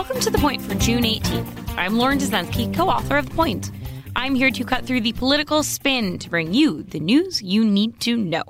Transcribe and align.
Welcome 0.00 0.20
to 0.20 0.30
The 0.30 0.38
Point 0.38 0.62
for 0.62 0.74
June 0.76 1.02
18th. 1.02 1.74
I'm 1.76 1.98
Lauren 1.98 2.18
Dezenski, 2.18 2.74
co 2.74 2.88
author 2.88 3.18
of 3.18 3.28
The 3.28 3.34
Point. 3.34 3.70
I'm 4.16 4.34
here 4.34 4.50
to 4.50 4.64
cut 4.64 4.86
through 4.86 5.02
the 5.02 5.12
political 5.12 5.62
spin 5.62 6.18
to 6.20 6.30
bring 6.30 6.54
you 6.54 6.84
the 6.84 6.98
news 6.98 7.42
you 7.42 7.66
need 7.66 8.00
to 8.00 8.16
know. 8.16 8.44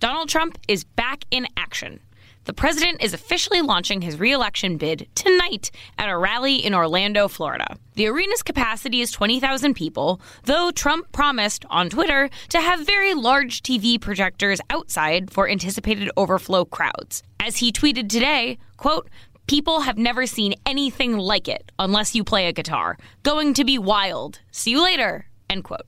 Donald 0.00 0.30
Trump 0.30 0.56
is 0.66 0.84
back 0.84 1.26
in 1.30 1.46
action. 1.58 2.00
The 2.44 2.54
president 2.54 3.02
is 3.02 3.12
officially 3.12 3.60
launching 3.60 4.00
his 4.00 4.18
reelection 4.18 4.78
bid 4.78 5.06
tonight 5.14 5.70
at 5.98 6.08
a 6.08 6.16
rally 6.16 6.56
in 6.56 6.74
Orlando, 6.74 7.28
Florida. 7.28 7.76
The 7.96 8.08
arena's 8.08 8.42
capacity 8.42 9.02
is 9.02 9.10
20,000 9.10 9.74
people, 9.74 10.22
though 10.44 10.70
Trump 10.70 11.12
promised 11.12 11.66
on 11.68 11.90
Twitter 11.90 12.30
to 12.48 12.60
have 12.62 12.86
very 12.86 13.12
large 13.12 13.62
TV 13.62 14.00
projectors 14.00 14.62
outside 14.70 15.30
for 15.30 15.46
anticipated 15.46 16.10
overflow 16.16 16.64
crowds. 16.64 17.22
As 17.38 17.58
he 17.58 17.70
tweeted 17.70 18.08
today, 18.08 18.56
quote, 18.78 19.10
People 19.48 19.80
have 19.80 19.96
never 19.96 20.26
seen 20.26 20.52
anything 20.66 21.16
like 21.16 21.48
it 21.48 21.72
unless 21.78 22.14
you 22.14 22.22
play 22.22 22.46
a 22.48 22.52
guitar. 22.52 22.98
Going 23.22 23.54
to 23.54 23.64
be 23.64 23.78
wild. 23.78 24.40
See 24.50 24.72
you 24.72 24.82
later. 24.82 25.24
End 25.48 25.64
quote. 25.64 25.86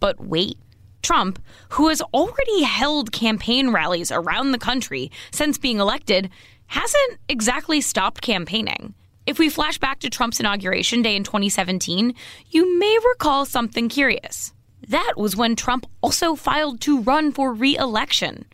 But 0.00 0.18
wait. 0.18 0.56
Trump, 1.02 1.38
who 1.70 1.88
has 1.88 2.00
already 2.14 2.62
held 2.62 3.12
campaign 3.12 3.72
rallies 3.72 4.10
around 4.10 4.52
the 4.52 4.58
country 4.58 5.10
since 5.30 5.58
being 5.58 5.80
elected, 5.80 6.30
hasn't 6.68 7.18
exactly 7.28 7.82
stopped 7.82 8.22
campaigning. 8.22 8.94
If 9.26 9.38
we 9.38 9.50
flash 9.50 9.76
back 9.76 10.00
to 10.00 10.08
Trump's 10.08 10.40
inauguration 10.40 11.02
day 11.02 11.14
in 11.14 11.24
2017, 11.24 12.14
you 12.48 12.78
may 12.78 12.98
recall 13.10 13.44
something 13.44 13.90
curious. 13.90 14.54
That 14.88 15.12
was 15.18 15.36
when 15.36 15.56
Trump 15.56 15.84
also 16.00 16.34
filed 16.34 16.80
to 16.82 17.02
run 17.02 17.32
for 17.32 17.52
re 17.52 17.76
election. 17.76 18.46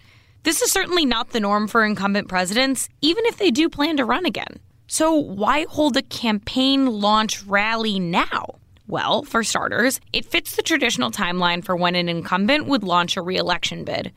This 0.44 0.60
is 0.60 0.70
certainly 0.70 1.06
not 1.06 1.30
the 1.30 1.40
norm 1.40 1.66
for 1.66 1.86
incumbent 1.86 2.28
presidents, 2.28 2.90
even 3.00 3.24
if 3.24 3.38
they 3.38 3.50
do 3.50 3.70
plan 3.70 3.96
to 3.96 4.04
run 4.04 4.26
again. 4.26 4.60
So, 4.86 5.14
why 5.14 5.64
hold 5.70 5.96
a 5.96 6.02
campaign 6.02 6.84
launch 6.84 7.42
rally 7.44 7.98
now? 7.98 8.56
Well, 8.86 9.22
for 9.22 9.42
starters, 9.42 10.00
it 10.12 10.26
fits 10.26 10.54
the 10.54 10.62
traditional 10.62 11.10
timeline 11.10 11.64
for 11.64 11.74
when 11.74 11.94
an 11.94 12.10
incumbent 12.10 12.66
would 12.66 12.84
launch 12.84 13.16
a 13.16 13.22
re 13.22 13.38
election 13.38 13.84
bid. 13.84 14.12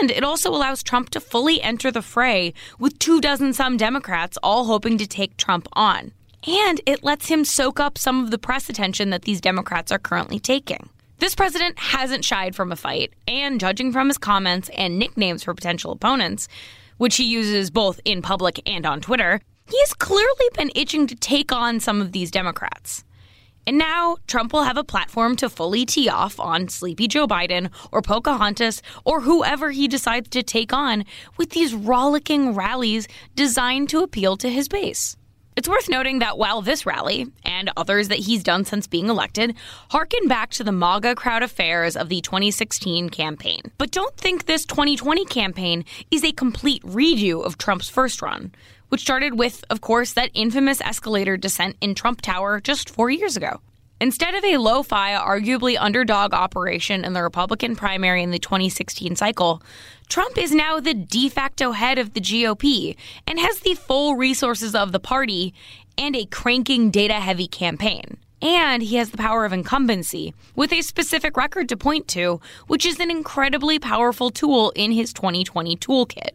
And 0.00 0.10
it 0.10 0.24
also 0.24 0.50
allows 0.50 0.82
Trump 0.82 1.10
to 1.10 1.20
fully 1.20 1.62
enter 1.62 1.92
the 1.92 2.02
fray 2.02 2.54
with 2.80 2.98
two 2.98 3.20
dozen 3.20 3.52
some 3.52 3.76
Democrats 3.76 4.36
all 4.42 4.64
hoping 4.64 4.98
to 4.98 5.06
take 5.06 5.36
Trump 5.36 5.68
on. 5.74 6.10
And 6.44 6.80
it 6.86 7.04
lets 7.04 7.28
him 7.28 7.44
soak 7.44 7.78
up 7.78 7.96
some 7.96 8.24
of 8.24 8.32
the 8.32 8.38
press 8.38 8.68
attention 8.68 9.10
that 9.10 9.22
these 9.22 9.40
Democrats 9.40 9.92
are 9.92 10.00
currently 10.00 10.40
taking. 10.40 10.88
This 11.22 11.36
president 11.36 11.78
hasn't 11.78 12.24
shied 12.24 12.56
from 12.56 12.72
a 12.72 12.76
fight, 12.76 13.12
and 13.28 13.60
judging 13.60 13.92
from 13.92 14.08
his 14.08 14.18
comments 14.18 14.68
and 14.76 14.98
nicknames 14.98 15.44
for 15.44 15.54
potential 15.54 15.92
opponents, 15.92 16.48
which 16.96 17.14
he 17.14 17.22
uses 17.22 17.70
both 17.70 18.00
in 18.04 18.22
public 18.22 18.60
and 18.68 18.84
on 18.84 19.00
Twitter, 19.00 19.40
he 19.70 19.78
has 19.78 19.94
clearly 19.94 20.48
been 20.54 20.72
itching 20.74 21.06
to 21.06 21.14
take 21.14 21.52
on 21.52 21.78
some 21.78 22.00
of 22.00 22.10
these 22.10 22.32
Democrats. 22.32 23.04
And 23.68 23.78
now 23.78 24.16
Trump 24.26 24.52
will 24.52 24.64
have 24.64 24.76
a 24.76 24.82
platform 24.82 25.36
to 25.36 25.48
fully 25.48 25.86
tee 25.86 26.08
off 26.08 26.40
on 26.40 26.66
sleepy 26.66 27.06
Joe 27.06 27.28
Biden 27.28 27.70
or 27.92 28.02
Pocahontas 28.02 28.82
or 29.04 29.20
whoever 29.20 29.70
he 29.70 29.86
decides 29.86 30.28
to 30.30 30.42
take 30.42 30.72
on 30.72 31.04
with 31.36 31.50
these 31.50 31.72
rollicking 31.72 32.52
rallies 32.52 33.06
designed 33.36 33.88
to 33.90 34.02
appeal 34.02 34.36
to 34.38 34.50
his 34.50 34.66
base. 34.68 35.16
It's 35.54 35.68
worth 35.68 35.90
noting 35.90 36.20
that 36.20 36.38
while 36.38 36.62
this 36.62 36.86
rally, 36.86 37.26
and 37.44 37.70
others 37.76 38.08
that 38.08 38.20
he's 38.20 38.42
done 38.42 38.64
since 38.64 38.86
being 38.86 39.10
elected, 39.10 39.54
harken 39.90 40.26
back 40.26 40.50
to 40.52 40.64
the 40.64 40.72
MAGA 40.72 41.14
crowd 41.14 41.42
affairs 41.42 41.94
of 41.94 42.08
the 42.08 42.22
2016 42.22 43.10
campaign. 43.10 43.60
But 43.76 43.90
don't 43.90 44.16
think 44.16 44.46
this 44.46 44.64
2020 44.64 45.26
campaign 45.26 45.84
is 46.10 46.24
a 46.24 46.32
complete 46.32 46.82
redo 46.84 47.44
of 47.44 47.58
Trump's 47.58 47.90
first 47.90 48.22
run, 48.22 48.52
which 48.88 49.02
started 49.02 49.38
with, 49.38 49.62
of 49.68 49.82
course, 49.82 50.14
that 50.14 50.30
infamous 50.32 50.80
escalator 50.80 51.36
descent 51.36 51.76
in 51.82 51.94
Trump 51.94 52.22
Tower 52.22 52.58
just 52.58 52.88
four 52.88 53.10
years 53.10 53.36
ago. 53.36 53.60
Instead 54.02 54.34
of 54.34 54.44
a 54.44 54.56
lo 54.56 54.82
fi, 54.82 55.12
arguably 55.12 55.76
underdog 55.78 56.34
operation 56.34 57.04
in 57.04 57.12
the 57.12 57.22
Republican 57.22 57.76
primary 57.76 58.20
in 58.20 58.32
the 58.32 58.38
2016 58.40 59.14
cycle, 59.14 59.62
Trump 60.08 60.36
is 60.36 60.50
now 60.50 60.80
the 60.80 60.92
de 60.92 61.28
facto 61.28 61.70
head 61.70 61.98
of 61.98 62.12
the 62.12 62.20
GOP 62.20 62.96
and 63.28 63.38
has 63.38 63.60
the 63.60 63.76
full 63.76 64.16
resources 64.16 64.74
of 64.74 64.90
the 64.90 64.98
party 64.98 65.54
and 65.96 66.16
a 66.16 66.26
cranking 66.26 66.90
data 66.90 67.14
heavy 67.14 67.46
campaign. 67.46 68.16
And 68.42 68.82
he 68.82 68.96
has 68.96 69.10
the 69.10 69.18
power 69.18 69.44
of 69.44 69.52
incumbency 69.52 70.34
with 70.56 70.72
a 70.72 70.82
specific 70.82 71.36
record 71.36 71.68
to 71.68 71.76
point 71.76 72.08
to, 72.08 72.40
which 72.66 72.84
is 72.84 72.98
an 72.98 73.08
incredibly 73.08 73.78
powerful 73.78 74.30
tool 74.32 74.72
in 74.74 74.90
his 74.90 75.12
2020 75.12 75.76
toolkit. 75.76 76.30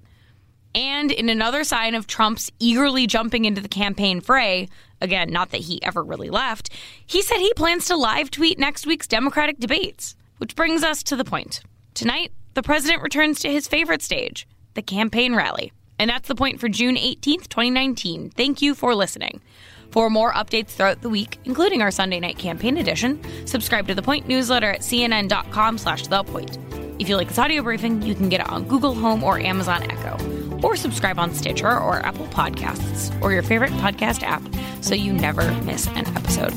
And 0.74 1.12
in 1.12 1.28
another 1.28 1.66
sign 1.66 1.96
of 1.96 2.08
Trump's 2.08 2.50
eagerly 2.60 3.08
jumping 3.08 3.44
into 3.44 3.60
the 3.60 3.68
campaign 3.68 4.22
fray, 4.22 4.70
again, 5.02 5.32
not 5.32 5.52
that 5.52 5.62
he 5.62 5.82
ever 5.84 6.04
really 6.04 6.30
left, 6.30 6.70
he 7.06 7.22
said 7.22 7.38
he 7.38 7.54
plans 7.54 7.86
to 7.86 7.96
live 7.96 8.32
tweet 8.32 8.60
next 8.60 8.86
week's 8.86 9.08
Democratic 9.08 9.60
debates. 9.60 10.16
Which 10.38 10.56
brings 10.56 10.84
us 10.84 11.02
to 11.04 11.16
the 11.16 11.26
point. 11.26 11.62
Tonight, 11.96 12.32
the 12.54 12.62
president 12.62 13.02
returns 13.02 13.40
to 13.40 13.52
his 13.52 13.68
favorite 13.68 14.04
stage, 14.04 14.48
the 14.76 14.84
campaign 14.84 15.36
rally. 15.36 15.72
And 16.00 16.10
that's 16.10 16.28
the 16.28 16.36
point 16.36 16.60
for 16.60 16.70
June 16.70 16.96
18th, 16.96 17.48
2019. 17.48 18.30
Thank 18.32 18.62
you 18.62 18.76
for 18.76 18.94
listening. 18.94 19.42
For 19.92 20.10
more 20.10 20.34
updates 20.34 20.70
throughout 20.70 21.02
the 21.02 21.10
week, 21.10 21.40
including 21.46 21.82
our 21.82 21.92
Sunday 21.92 22.20
night 22.20 22.38
campaign 22.38 22.78
edition, 22.78 23.22
subscribe 23.48 23.88
to 23.88 23.96
the 23.96 24.02
Point 24.02 24.28
newsletter 24.28 24.72
at 24.72 24.82
cnn.com 24.82 25.78
slash 25.78 26.06
the 26.08 26.24
point. 26.24 26.58
If 27.00 27.08
you 27.10 27.16
like 27.16 27.28
this 27.28 27.38
audio 27.38 27.62
briefing, 27.62 28.02
you 28.02 28.16
can 28.16 28.28
get 28.28 28.42
it 28.42 28.50
on 28.50 28.64
Google 28.68 28.96
Home 28.96 29.24
or 29.24 29.40
Amazon 29.40 29.84
Echo, 29.84 30.18
or 30.64 30.76
subscribe 30.76 31.20
on 31.20 31.32
Stitcher 31.32 31.70
or 31.70 32.04
Apple 32.04 32.26
Podcasts 32.28 33.16
or 33.22 33.32
your 33.32 33.44
favorite 33.44 33.72
podcast 33.74 34.24
app 34.24 34.42
so 34.84 34.96
you 34.96 35.14
never 35.14 35.52
miss 35.62 35.86
an 35.90 36.08
episode. 36.18 36.54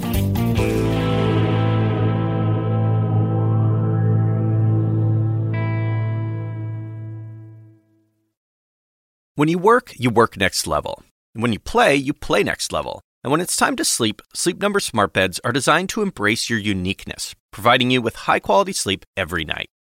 When 9.35 9.49
you 9.49 9.59
work, 9.59 9.93
you 9.97 10.09
work 10.09 10.39
next 10.39 10.67
level. 10.67 11.03
And 11.35 11.43
when 11.43 11.53
you 11.53 11.59
play, 11.59 11.97
you 11.97 12.15
play 12.15 12.43
next 12.43 12.73
level. 12.73 13.03
And 13.23 13.31
when 13.31 13.43
it's 13.43 13.57
time 13.57 13.77
to 13.77 13.85
sleep, 13.85 14.23
Sleep 14.35 14.59
Number 14.59 14.81
smart 14.81 15.13
beds 15.13 15.39
are 15.45 15.53
designed 15.53 15.91
to 15.91 16.01
embrace 16.03 16.49
your 16.49 16.59
uniqueness, 16.59 17.35
providing 17.51 17.91
you 17.91 18.01
with 18.01 18.17
high-quality 18.17 18.73
sleep 18.73 19.05
every 19.19 19.45
night. 19.45 19.69